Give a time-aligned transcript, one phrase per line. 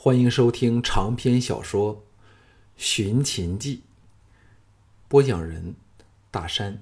[0.00, 1.96] 欢迎收听长篇小说
[2.76, 3.78] 《寻秦记》，
[5.08, 5.74] 播讲人：
[6.30, 6.80] 大山。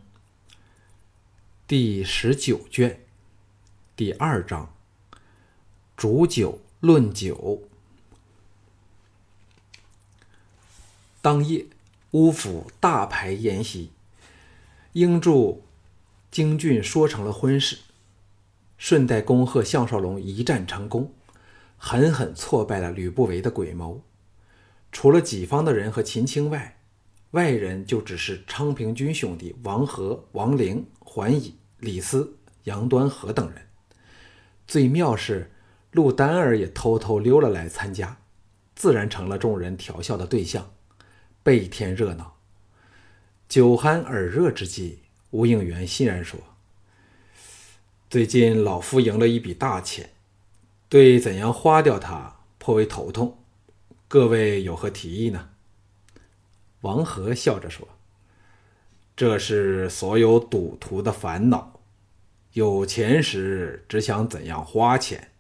[1.67, 3.01] 第十九卷，
[3.97, 4.71] 第二章：
[5.97, 7.63] 煮酒论酒。
[11.23, 11.65] 当夜，
[12.11, 13.93] 乌府大排筵席，
[14.93, 15.65] 英祝
[16.31, 17.79] 京俊说成了婚事，
[18.77, 21.11] 顺带恭贺项少龙一战成功。
[21.77, 24.03] 狠狠挫败了吕不韦的诡谋。
[24.93, 26.79] 除了己方的人和秦青外，
[27.33, 33.67] 外人就只是昌平君兄弟王和、王陵、桓乙、李斯、杨端和等人。
[34.67, 35.51] 最妙是
[35.93, 38.17] 陆丹儿也偷偷溜了来参加，
[38.75, 40.73] 自然成了众人调笑的对象，
[41.43, 42.37] 倍添热闹。
[43.49, 46.41] 酒酣耳热之际，吴应元欣然说
[48.11, 50.11] ：“最近老夫赢了一笔大钱。”
[50.89, 53.39] 对怎样花掉它颇为头痛，
[54.07, 55.51] 各位有何提议呢？
[56.83, 57.89] 王和笑着说
[59.17, 61.81] ：“这是所有赌徒的烦恼。
[62.53, 65.33] 有钱时只想怎样花钱，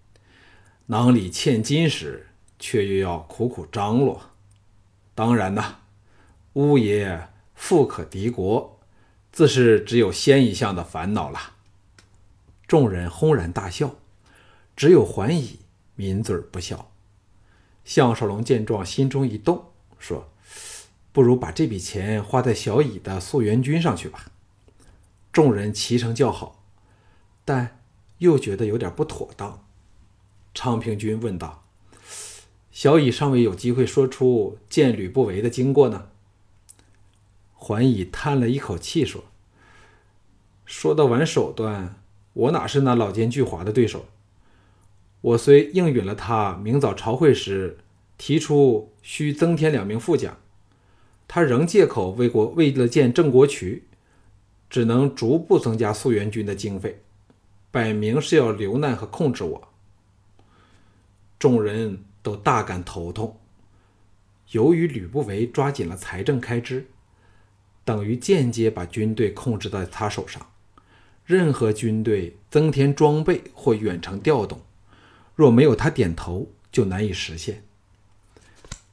[0.87, 2.27] 囊里欠金时
[2.59, 4.31] 却又要苦苦张罗。
[5.15, 5.77] 当然呐，
[6.55, 8.81] 乌爷富可敌国，
[9.31, 11.53] 自是只有先一项的烦恼了。”
[12.67, 13.95] 众人轰然大笑。
[14.77, 15.61] 只有桓乙
[15.97, 16.93] 抿嘴不笑。
[17.85, 19.67] 项少龙见状，心中一动，
[19.99, 20.29] 说
[21.13, 24.31] ：“不如把这笔钱花在小乙的溯源军上去吧。”
[25.33, 26.65] 众人齐声叫好，
[27.45, 27.81] 但
[28.19, 29.65] 又觉得有点不妥当。
[30.53, 31.65] 昌平君问道
[32.73, 36.09] ：“小乙尚未有机会说出见吕不韦的经过呢。”
[37.55, 39.25] 桓乙叹了一口气说
[40.67, 44.07] ：“说到玩手段，我哪是那老奸巨猾的对手？”
[45.20, 47.78] 我虽应允了他明早朝会时
[48.17, 50.36] 提出需增添两名副将，
[51.27, 53.84] 他仍借口为国为了建郑国渠，
[54.70, 57.02] 只能逐步增加溯源军的经费，
[57.70, 59.68] 摆明是要留难和控制我。
[61.39, 63.39] 众人都大感头痛。
[64.52, 66.86] 由于吕不韦抓紧了财政开支，
[67.85, 70.46] 等于间接把军队控制在他手上，
[71.24, 74.61] 任何军队增添装备或远程调动。
[75.36, 77.63] 若没有他点头，就难以实现。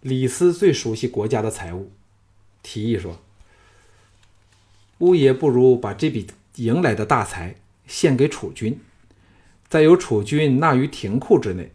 [0.01, 1.89] 李斯最熟悉国家的财务，
[2.61, 3.21] 提议说
[4.99, 6.27] ：“乌爷不如把这笔
[6.57, 7.55] 赢来的大财
[7.87, 8.77] 献给楚军，
[9.69, 11.71] 再由楚军纳于廷库之内，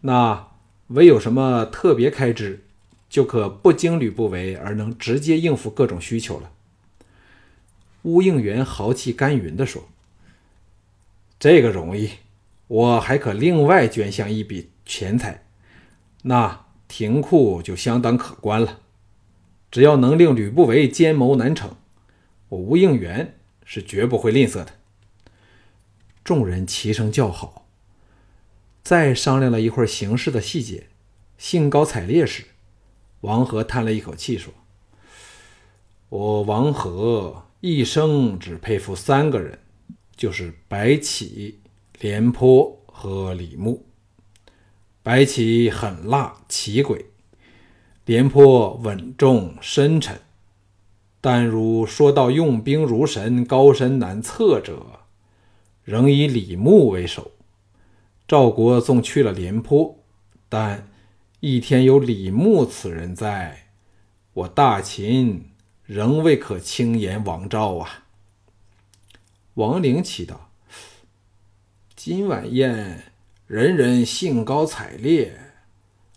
[0.00, 0.48] 那
[0.88, 2.64] 唯有什么特别开支，
[3.08, 6.50] 就可不经吕不韦而能直接应付各种需求了。”
[8.02, 9.88] 乌应元豪气干云地说
[11.38, 12.10] ：“这个容易。”
[12.70, 15.44] 我还可另外捐项一笔钱财，
[16.22, 18.78] 那廷库就相当可观了。
[19.72, 21.74] 只要能令吕不韦奸谋难成，
[22.48, 24.74] 我吴应元是绝不会吝啬的。
[26.22, 27.66] 众人齐声叫好。
[28.84, 30.86] 再商量了一会儿形势的细节，
[31.38, 32.44] 兴高采烈时，
[33.22, 34.54] 王和叹了一口气说
[36.08, 39.58] ：“我王和一生只佩服三个人，
[40.14, 41.58] 就是白起。”
[42.00, 43.84] 廉颇和李牧，
[45.02, 47.04] 白起狠辣奇诡，
[48.06, 50.18] 廉颇稳重深沉。
[51.20, 55.00] 但如说到用兵如神、高深难测者，
[55.84, 57.32] 仍以李牧为首。
[58.26, 59.98] 赵国纵去了廉颇，
[60.48, 60.88] 但
[61.40, 63.72] 一天有李牧此人在，
[64.32, 65.50] 我大秦
[65.84, 68.06] 仍未可轻言王赵啊！
[69.52, 70.49] 王陵祈祷。
[72.02, 73.12] 今晚宴，
[73.46, 75.38] 人人兴高采烈。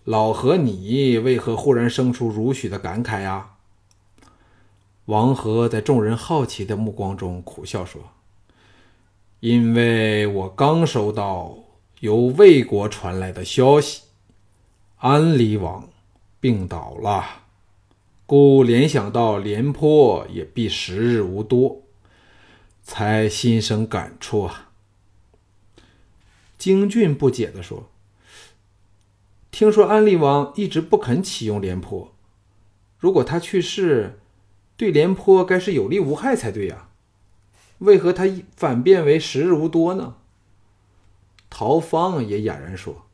[0.06, 3.56] 老何，你为何忽然生出如许的感慨呀？
[5.08, 8.02] 王和在众人好奇的目光中苦笑说
[9.42, 11.58] ：“因为我刚收到
[12.00, 14.04] 由魏国传来的消息，
[15.00, 15.90] 安陵王
[16.40, 17.26] 病倒了，
[18.26, 21.82] 故联想到廉颇也必时日无多，
[22.82, 24.70] 才心生感触啊。”
[26.64, 27.90] 京俊不解地说
[29.52, 32.16] ：“听说安陵王一直不肯启用廉颇，
[32.98, 34.18] 如果他去世，
[34.78, 36.88] 对廉颇该是有利无害才对呀？
[37.80, 38.24] 为何他
[38.56, 40.16] 反变为时日无多呢？”
[41.52, 43.08] 陶方也哑然说：“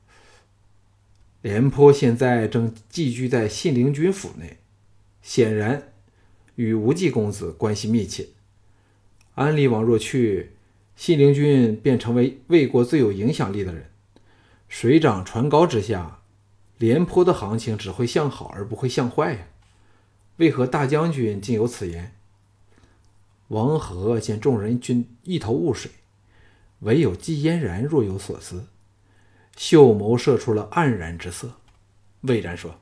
[1.41, 4.59] 廉颇现在正寄居在信陵君府内，
[5.23, 5.91] 显然
[6.53, 8.27] 与无忌公子关系密切。
[9.33, 10.51] 安陵王若去，”
[10.99, 13.89] 信陵君便成为魏国最有影响力的人，
[14.67, 16.19] 水涨船高之下，
[16.77, 19.47] 廉颇的行情只会向好而不会向坏呀？
[20.35, 22.13] 为何大将军竟有此言？
[23.47, 25.89] 王和见众人均一头雾水，
[26.79, 28.67] 唯有季嫣然若有所思，
[29.55, 31.53] 秀眸射出了黯然之色。
[32.23, 32.77] 魏然说：“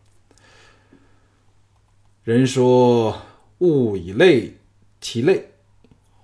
[2.26, 3.22] 人说
[3.60, 4.56] 物以类
[5.00, 5.52] 其类，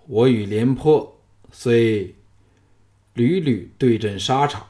[0.08, 1.13] 我与廉颇
[1.54, 2.14] 虽
[3.14, 4.68] 屡屡对阵沙场，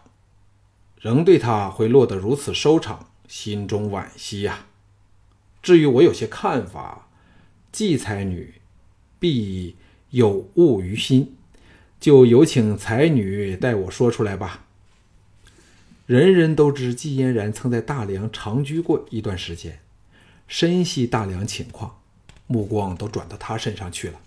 [1.01, 4.68] 仍对他会落得如此收场，心中惋惜呀。
[5.63, 7.07] 至于我有些看法，
[7.71, 8.53] 季才女。”
[9.24, 9.77] 必
[10.09, 11.38] 有误于心，
[11.97, 14.65] 就有请才女代我说出来吧。
[16.06, 19.79] 人人都知季嫣然曾在大梁长居过一段时间，
[20.50, 22.01] 深悉大梁情况，
[22.47, 24.19] 目光都转到他身上去了。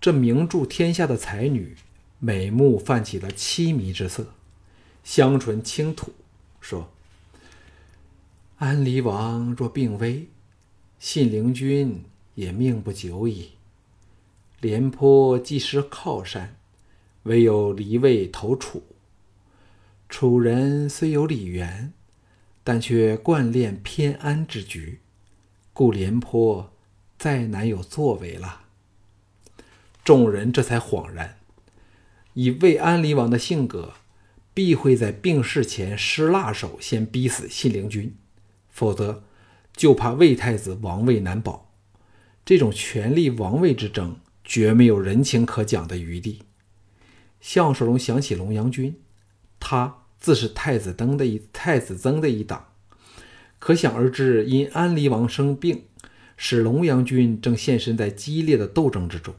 [0.00, 1.76] 这名著天下的才女，
[2.20, 4.34] 美目泛起了凄迷之色，
[5.02, 6.12] 香唇轻吐，
[6.60, 6.92] 说
[8.58, 10.28] ：“安离王若病危，
[10.98, 12.04] 信陵君
[12.36, 13.50] 也命不久矣。”
[14.60, 16.56] 廉颇既失靠山，
[17.24, 18.82] 唯有离位投楚。
[20.08, 21.92] 楚人虽有李元，
[22.62, 25.00] 但却惯恋偏安之局，
[25.72, 26.72] 故廉颇
[27.18, 28.67] 再难有作为了。
[30.08, 31.36] 众人这才恍然，
[32.32, 33.92] 以魏安离王的性格，
[34.54, 38.16] 必会在病逝前施辣手，先逼死信陵君，
[38.70, 39.22] 否则
[39.76, 41.70] 就怕魏太子王位难保。
[42.46, 44.16] 这种权力王位之争。
[44.42, 46.40] 绝没有人情可讲的余地。
[47.38, 48.96] 项少龙想起龙阳君，
[49.60, 52.68] 他自是太子登的一太子曾的一党，
[53.58, 55.82] 可想而知，因安离王生病，
[56.38, 59.34] 使龙阳君正现身在激烈的斗争之中，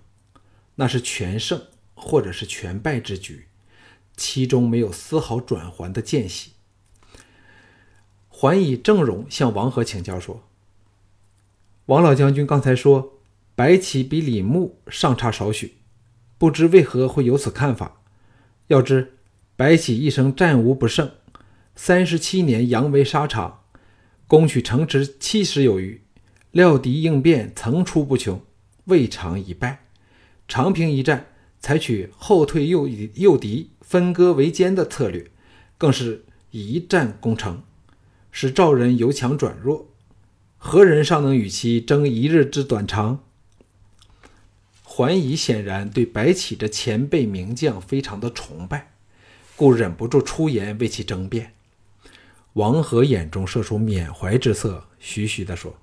[0.79, 1.61] 那是全胜
[1.93, 3.47] 或者是全败之局，
[4.15, 6.53] 其中没有丝毫转圜的间隙。
[8.29, 10.41] 还以郑容向王和请教说
[11.87, 13.13] ：“王老将军刚才说。”
[13.59, 15.73] 白起比李牧尚差少许，
[16.37, 17.99] 不知为何会有此看法。
[18.67, 19.17] 要知
[19.57, 21.11] 白起一生战无不胜，
[21.75, 23.65] 三十七年扬威沙场，
[24.27, 26.01] 攻取城池七十有余，
[26.51, 28.41] 料敌应变层出不穷，
[28.85, 29.88] 未尝一败。
[30.49, 31.27] 长平一战，
[31.59, 35.29] 采取后退诱诱敌、分割为奸的策略，
[35.77, 37.61] 更是一战攻城，
[38.31, 39.87] 使赵人由强转弱。
[40.57, 43.19] 何人尚能与其争一日之短长？
[44.83, 48.91] 桓乙显然对白起这前辈名将非常的崇拜，
[49.55, 51.53] 故忍不住出言为其争辩。
[52.53, 55.77] 王和眼中射出缅怀之色，徐徐地说：“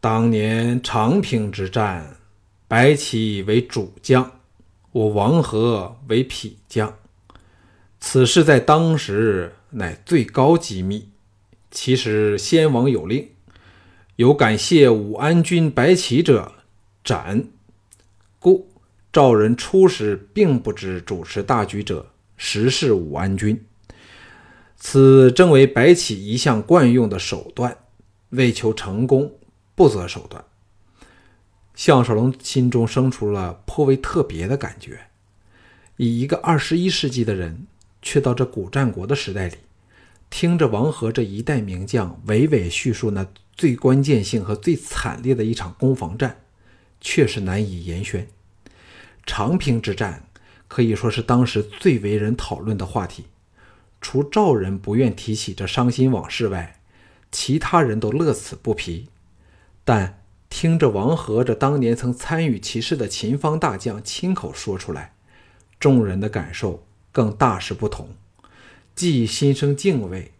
[0.00, 2.16] 当年长平之战，
[2.66, 4.40] 白起为主将，
[4.92, 6.96] 我王和为匹将，
[8.00, 11.08] 此事在当时乃最高机密。
[11.70, 13.30] 其实先王有令，
[14.16, 16.52] 有感谢武安君白起者。”
[17.04, 17.48] 斩，
[18.38, 18.70] 故
[19.12, 23.62] 赵人初时并不知主持大局者实是武安君，
[24.78, 27.76] 此正为白起一向惯用的手段，
[28.30, 29.30] 为求成功
[29.74, 30.42] 不择手段。
[31.74, 35.06] 项少龙心中生出了颇为特别的感觉，
[35.96, 37.66] 以一个二十一世纪的人，
[38.00, 39.56] 却到这古战国的时代里，
[40.30, 46.40] 听着王和这一代名将娓娓叙述那最关键性和最惨烈的一场攻防战。
[47.00, 48.26] 确实难以言宣。
[49.26, 50.24] 长平之战
[50.68, 53.26] 可以说是当时最为人讨论的话题。
[54.00, 56.80] 除赵人不愿提起这伤心往事外，
[57.30, 59.08] 其他人都乐此不疲。
[59.84, 60.23] 但
[60.56, 65.16] 听着王和这当年曾参与其事的秦方大将亲口说出来，
[65.80, 68.10] 众人的感受更大是不同，
[68.94, 70.30] 既心生敬畏，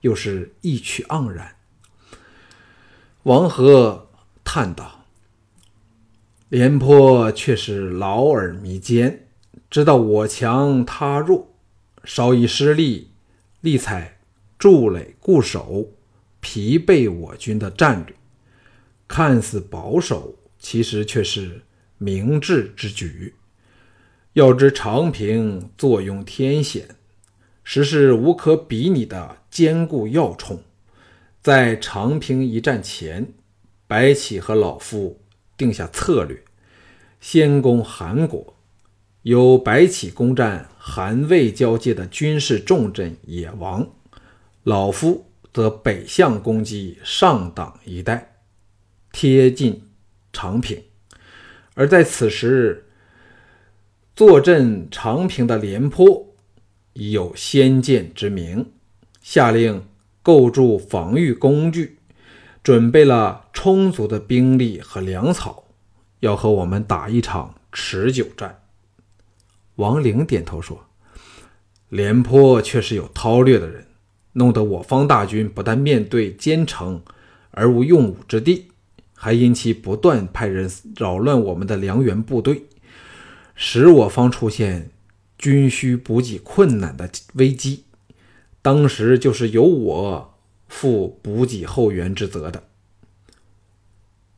[0.00, 1.54] 又是意趣盎然。
[3.22, 4.08] 王和
[4.42, 5.04] 叹道。
[6.48, 9.28] 廉颇却是老而弥坚，
[9.70, 11.54] 知道我强他弱，
[12.02, 13.12] 稍一失利，
[13.60, 14.18] 力采
[14.58, 15.92] 筑垒固守，
[16.40, 18.16] 疲惫我军的战略。
[19.14, 21.60] 看似保守，其实却是
[21.98, 23.34] 明智之举。
[24.32, 26.88] 要知长平坐拥天险，
[27.62, 30.62] 实是无可比拟的坚固要冲。
[31.42, 33.34] 在长平一战前，
[33.86, 35.18] 白起和老夫。
[35.58, 36.42] 定下策略，
[37.20, 38.56] 先攻韩国，
[39.20, 43.86] 由白起攻占韩魏交界的军事重镇野王，
[44.64, 48.31] 老夫则北向攻击上党一带，
[49.12, 49.82] 贴近
[50.32, 50.82] 长平。
[51.74, 52.86] 而在此时，
[54.16, 56.34] 坐镇长平的廉颇
[56.94, 58.72] 已有先见之明，
[59.22, 59.86] 下令
[60.22, 61.98] 构筑防御工具，
[62.62, 65.64] 准备了充足的兵力和粮草，
[66.20, 68.62] 要和我们打一场持久战。
[69.76, 70.86] 王陵点头说
[71.88, 73.86] ：“廉颇却是有韬略的人，
[74.32, 77.02] 弄得我方大军不但面对坚城
[77.52, 78.71] 而无用武之地，
[79.22, 82.64] 还因其不断派人扰乱我们的粮源部队，
[83.54, 84.90] 使我方出现
[85.38, 87.84] 军需补给困难的危机。
[88.60, 90.34] 当时就是由我
[90.66, 92.64] 负补给后援之责的。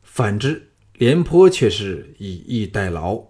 [0.03, 3.23] 反之，廉颇却是以逸待劳，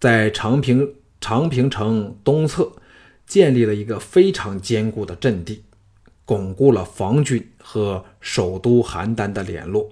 [0.00, 2.70] 在长平。”长平城东侧
[3.26, 5.64] 建立了一个非常坚固的阵地，
[6.26, 9.90] 巩固了防军和首都邯郸的联络，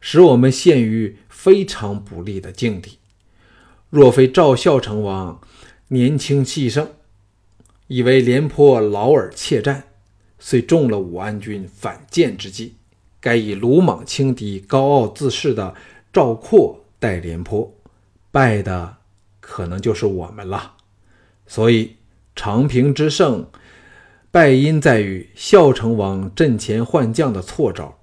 [0.00, 2.98] 使我们陷于非常不利的境地。
[3.90, 5.40] 若非赵孝成王
[5.88, 6.88] 年轻气盛，
[7.86, 9.84] 以为廉颇老而怯战，
[10.38, 12.74] 遂中了武安君反间之计，
[13.20, 15.74] 该以鲁莽轻敌、高傲自恃的
[16.12, 17.74] 赵括代廉颇，
[18.30, 18.96] 败的。
[19.40, 20.74] 可能就是我们了，
[21.46, 21.96] 所以
[22.36, 23.48] 长平之胜
[24.30, 27.97] 败因在于孝成王阵前换将的错招，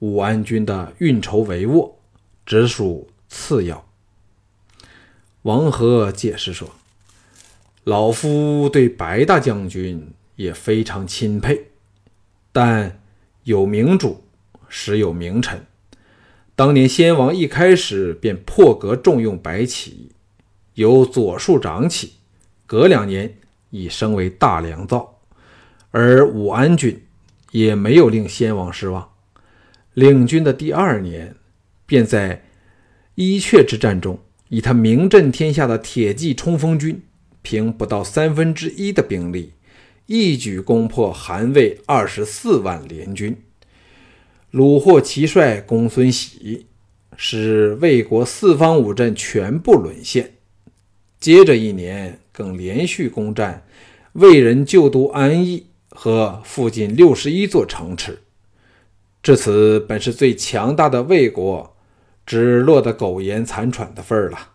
[0.00, 1.92] 武安君的运筹帷幄
[2.44, 3.86] 只属次要。
[5.42, 6.70] 王和解释说
[7.84, 11.68] ：“老夫对白大将军也非常钦佩，
[12.52, 13.00] 但
[13.44, 14.24] 有明主，
[14.68, 15.64] 实有明臣。
[16.54, 20.12] 当年先王一开始便破格重用白起。”
[20.76, 22.16] 由左庶长起，
[22.66, 23.38] 隔两年
[23.70, 25.20] 已升为大良造，
[25.90, 27.02] 而武安君
[27.50, 29.12] 也没有令先王失望。
[29.96, 31.34] 领军的第二年，
[31.86, 32.42] 便在
[33.14, 34.18] 伊阙之战中，
[34.50, 37.00] 以他名震天下的铁骑冲锋军，
[37.40, 39.54] 凭不到三分之一的兵力，
[40.04, 43.34] 一举攻破韩魏二十四万联军，
[44.52, 46.66] 虏获其帅公孙喜，
[47.16, 50.34] 使魏国四方五镇全部沦陷。
[51.18, 53.64] 接着一年，更连续攻占
[54.12, 58.18] 魏人旧都安邑和附近六十一座城池。
[59.26, 61.74] 至此，本是最强大的魏国，
[62.24, 64.52] 只落得苟延残喘的份儿了。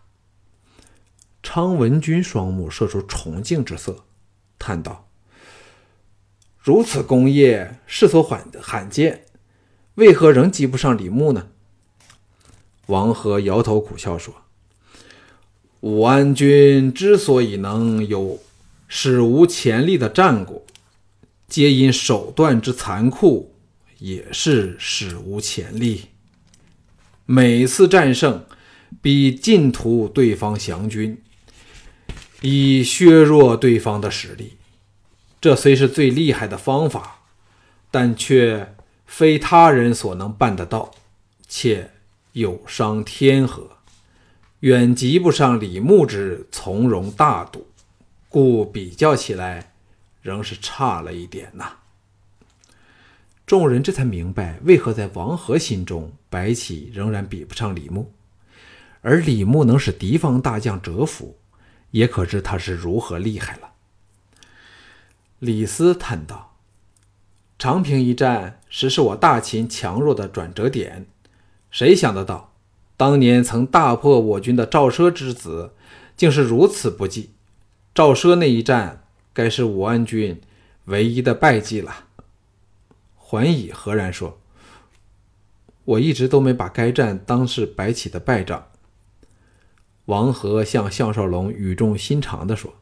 [1.42, 4.04] 昌文君双目射出崇敬之色，
[4.58, 5.10] 叹道
[6.58, 9.26] ：“如此功业，世所罕罕见，
[9.96, 11.48] 为何仍及不上李牧呢？”
[12.88, 14.34] 王和摇头苦笑说。
[15.80, 18.38] 武安君之所以能有
[18.88, 20.62] 史无前例的战果，
[21.46, 23.51] 皆因手段之残酷，
[24.02, 26.06] 也是史无前例。
[27.24, 28.44] 每次战胜，
[29.00, 31.22] 必尽屠对方降军，
[32.40, 34.54] 以削弱对方的实力。
[35.40, 37.20] 这虽是最厉害的方法，
[37.92, 38.74] 但却
[39.06, 40.90] 非他人所能办得到，
[41.46, 41.92] 且
[42.32, 43.70] 有伤天和。
[44.60, 47.68] 远及不上李牧之从容大度，
[48.28, 49.74] 故比较起来，
[50.22, 51.76] 仍是差了一点呐。
[53.52, 58.10] 众人这才明白，为何在王和心中，白起仍然比不上李牧，
[59.02, 61.36] 而李牧能使敌方大将折服，
[61.90, 63.72] 也可知他是如何厉害了。
[65.38, 66.56] 李斯叹道
[67.60, 71.04] ：“长平一战，实是我大秦强弱的转折点，
[71.70, 72.54] 谁想得到？”
[72.96, 75.74] 当年曾大破我军的赵奢之子，
[76.16, 77.32] 竟是如此不济。
[77.94, 79.04] 赵奢那一战，
[79.34, 80.40] 该是武安军
[80.86, 82.06] 唯一的败绩了。
[83.32, 84.38] 桓乙何然说
[85.86, 88.66] ：“我一直都没把该战当是白起的败仗。”
[90.04, 92.74] 王和向项少龙语重心长地说：“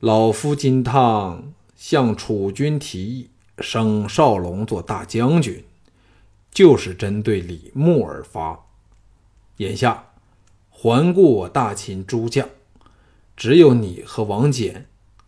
[0.00, 3.28] 老夫金汤向楚军提议
[3.58, 5.62] 升少龙做大将军，
[6.50, 8.64] 就是针对李牧而发。”
[9.58, 10.06] 眼下，
[10.70, 12.48] 环顾我大秦诸将，
[13.36, 14.84] 只有你和王翦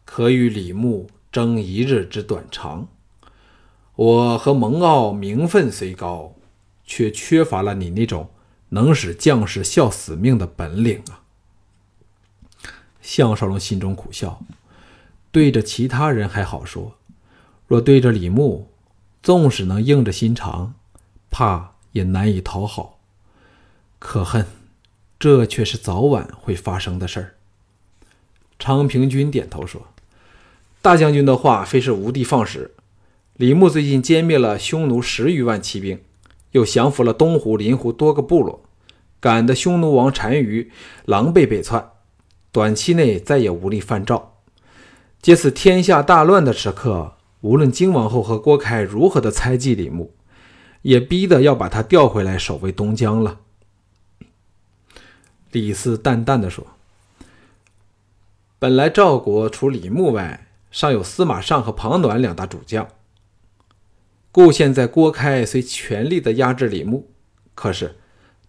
[0.06, 2.88] 可与李牧争一日之短长。
[3.96, 6.34] 我和蒙骜名分虽高，
[6.84, 8.30] 却缺乏了你那种
[8.70, 11.22] 能使将士效死命的本领啊！
[13.00, 14.42] 项少龙心中苦笑，
[15.30, 16.96] 对着其他人还好说，
[17.68, 18.68] 若对着李牧，
[19.22, 20.74] 纵使能硬着心肠，
[21.30, 22.98] 怕也难以讨好。
[24.00, 24.46] 可恨，
[25.18, 27.34] 这却是早晚会发生的事儿。
[28.58, 29.88] 昌平君点头说
[30.82, 32.72] ：“大将军的话非是无的放矢。
[33.36, 36.00] 李牧最近歼灭了匈奴十余万骑兵，
[36.52, 38.62] 又降服了东湖、临湖多个部落，
[39.18, 40.70] 赶得匈奴王单于
[41.04, 41.90] 狼狈北窜，
[42.52, 44.36] 短期内再也无力犯赵。
[45.20, 50.14] 借此天下大乱的时刻，无论金王后和郭开如何的猜忌李牧，
[50.82, 53.40] 也逼得要把他调回来守卫东江了。
[55.50, 56.64] 李斯淡淡的说
[58.60, 62.86] ：“本来赵国除李牧外，尚有司马尚和庞暖两大主将。
[64.34, 67.08] 故现在郭开虽全力的压制李牧，
[67.54, 67.94] 可是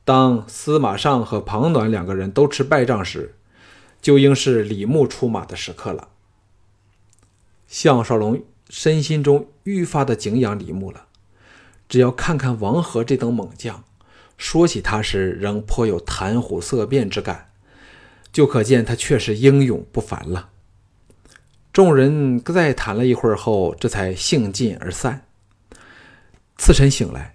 [0.03, 3.35] 当司马尚和庞暖两个人都吃败仗时，
[4.01, 6.07] 就应是李牧出马的时刻了。”
[7.69, 11.05] 项少龙身心中愈发的敬仰李牧了。
[11.87, 13.83] 只要看看王和这等猛将。
[14.37, 17.51] 说起他时，仍颇有谈虎色变之感，
[18.31, 20.49] 就可见他确实英勇不凡了。
[21.71, 25.24] 众人再谈了一会儿后，这才兴尽而散。
[26.57, 27.33] 次晨醒来，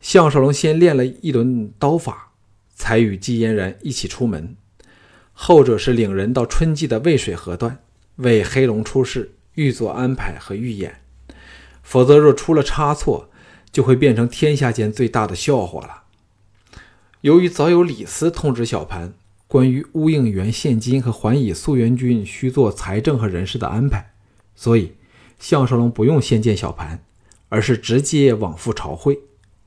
[0.00, 2.32] 项少龙先练了一轮刀法，
[2.74, 4.54] 才与季嫣然一起出门。
[5.32, 7.78] 后者是领人到春季的渭水河段，
[8.16, 11.00] 为黑龙出世预做安排和预演，
[11.82, 13.30] 否则若出了差错，
[13.72, 16.02] 就会变成天下间最大的笑话了。
[17.22, 19.14] 由于早有李斯通知小盘
[19.46, 24.12] 关于乌应元现金和还以素元军需做财政和人事的安排，
[24.54, 24.92] 所以
[25.38, 27.02] 项少龙不用先见小盘，
[27.50, 29.20] 而是直接往复朝会，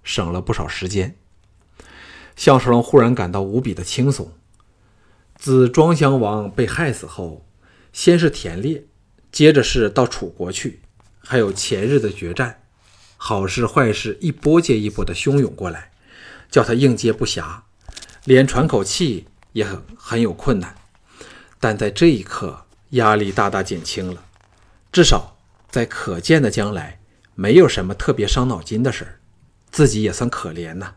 [0.04, 1.16] 省了不少时间。
[2.36, 4.34] 项少龙忽然感到无比的轻松。
[5.36, 7.46] 自庄襄王被害死后，
[7.92, 8.86] 先是田猎，
[9.32, 10.80] 接着是到楚国去，
[11.20, 12.64] 还有前日的决战，
[13.18, 15.92] 好事坏事一波接一波的汹涌过来。
[16.50, 17.62] 叫他应接不暇，
[18.26, 20.76] 连喘口气也很很有困难。
[21.60, 24.24] 但在这一刻，压力大大减轻了。
[24.92, 25.36] 至少
[25.72, 27.00] 在可见的将来，
[27.36, 29.20] 没有什么特别伤脑筋的事儿。
[29.72, 30.96] 自己也算可怜呐。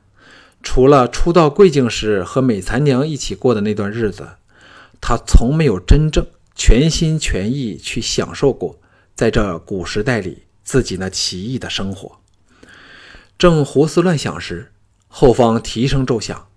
[0.62, 4.28] 除了初到贵境时和美残娘一起过的那段日子，
[5.00, 8.78] 他从没有真正全心全意去享受过
[9.14, 12.18] 在这古时代里自己那奇异的生活。
[13.38, 14.72] 正胡思乱想时，
[15.08, 16.48] 后方蹄声骤响，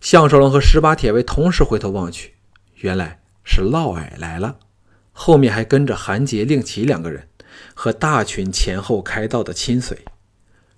[0.00, 2.34] 项少龙和十八铁卫同时回头望去，
[2.76, 4.56] 原来是嫪毐来了，
[5.12, 7.28] 后面还跟着韩杰、令旗两个人
[7.74, 10.04] 和大群前后开道的亲随。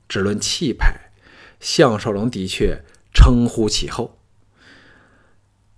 [0.08, 1.10] 只论气派，
[1.58, 2.82] 项少龙的确
[3.14, 4.18] 称呼其后。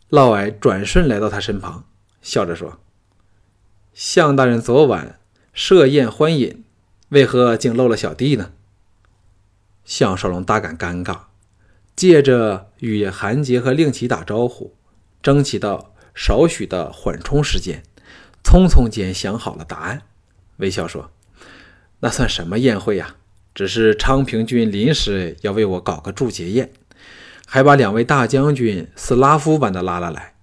[0.08, 1.84] 嫪毐转瞬来到他身旁，
[2.20, 2.80] 笑着说
[3.94, 5.20] ：“项大人昨晚
[5.52, 6.64] 设宴欢饮，
[7.10, 8.52] 为何竟漏了小弟呢？”
[9.84, 11.22] 项少龙大感尴尬，
[11.94, 14.74] 借着与韩杰和令旗打招呼，
[15.22, 17.82] 争取到少许的缓冲时间，
[18.42, 20.02] 匆匆间想好了答案，
[20.58, 21.10] 微笑说
[22.00, 23.16] ：“那算什么宴会呀？
[23.54, 26.72] 只是昌平君临时要为我搞个祝捷宴，
[27.46, 30.34] 还把两位大将军斯拉夫般的拉了来，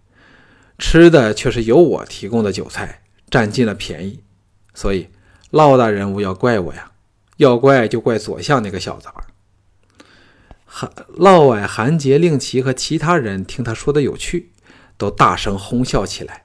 [0.78, 4.22] 吃的却是由我提供的酒菜，占尽了便宜。
[4.74, 5.10] 所以
[5.50, 6.92] 老大人物要怪我呀，
[7.38, 9.28] 要怪就怪左相那个小子吧。”
[10.66, 14.54] 韩嫪毐、韩杰、令旗和其他人听他说的有趣，
[14.98, 16.44] 都大声哄笑起来，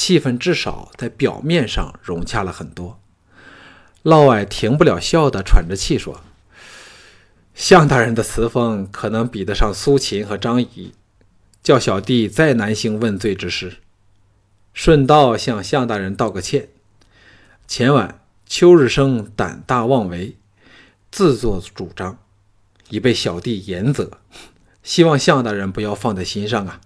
[0.00, 2.98] 气氛至少在表面上融洽了很多。
[4.04, 6.22] 嫪毐停不了笑的喘着气说
[7.54, 10.94] ：“项大人的词风可能比得上苏秦和张仪，
[11.62, 13.76] 叫小弟再难行问罪之事。
[14.72, 16.70] 顺道向项大人道个歉。
[17.68, 20.38] 前晚邱日升胆大妄为，
[21.10, 22.16] 自作主张。”
[22.88, 24.18] 已被小弟严责，
[24.82, 26.80] 希望项大人不要放在心上啊。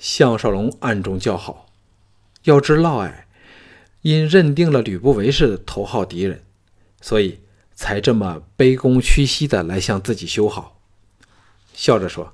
[0.00, 1.66] 项少龙暗中叫好，
[2.44, 3.12] 要知嫪毐
[4.00, 6.42] 因认定了吕不韦是头号敌人，
[7.02, 7.40] 所以
[7.74, 10.80] 才这么卑躬屈膝的来向自己修好，
[11.74, 12.32] 笑着说：“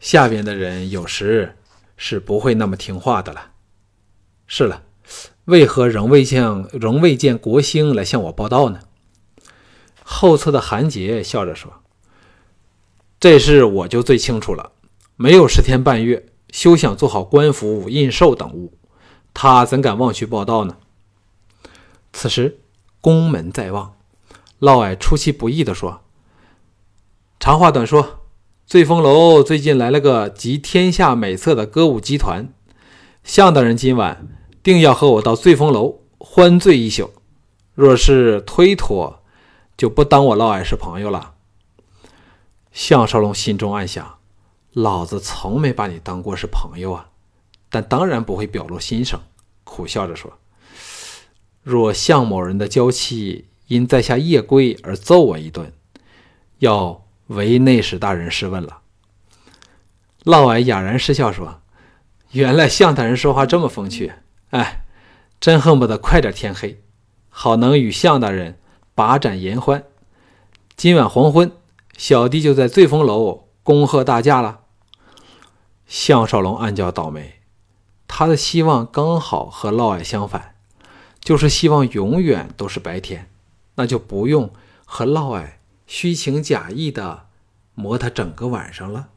[0.00, 1.54] 下边的人有时
[1.98, 3.50] 是不会那么听话的了。
[4.46, 4.84] 是了，
[5.44, 8.80] 为何仍未向仍未见国兴来向我报道呢？”
[10.02, 11.82] 后侧的韩杰笑着说
[13.20, 14.72] ：“这事我就最清楚了。
[15.16, 18.78] 没有十天半月，休想做好官服、印绶等物，
[19.34, 20.76] 他怎敢妄去报道呢？”
[22.14, 22.60] 此时，
[23.00, 23.96] 宫门在望，
[24.60, 26.02] 嫪毐出其不意地说
[27.40, 28.20] ：“长话短说，
[28.64, 32.48] 醉风楼最近来了个集天下美色的歌舞集团，
[33.24, 34.28] 向大人今晚
[34.62, 37.10] 定要和我到醉风楼欢醉一宿。
[37.74, 39.18] 若是推脱，”
[39.76, 41.34] 就不当我嫪毐是朋友了。
[42.70, 44.18] 项少龙心中暗想：
[44.74, 47.08] 老子从没把你当过是朋友啊！
[47.70, 49.20] 但当然不会表露心声，
[49.62, 50.36] 苦笑着说
[51.62, 55.72] ：“若向某人的娇妻因在下夜归而揍我一顿，
[56.58, 58.80] 要为内史大人试问了。”
[60.24, 61.60] 嫪毐哑然失笑说
[62.32, 64.12] ：“原来向大人说话这么风趣，
[64.50, 64.84] 哎，
[65.38, 66.82] 真恨不得快点天黑，
[67.28, 68.58] 好能与向大人
[68.96, 69.84] 把盏言欢。
[70.74, 71.52] 今晚黄昏，
[71.96, 74.62] 小弟就在醉风楼恭贺大驾了。
[75.94, 77.34] 项少龙暗叫倒霉，
[78.08, 80.56] 他的希望刚好和嫪毐相反，
[81.20, 83.30] 就是希望永远都是白天，
[83.76, 84.52] 那就不用
[84.84, 85.52] 和嫪毐
[85.86, 87.28] 虚情假意的
[87.76, 89.10] 磨他整个晚上了。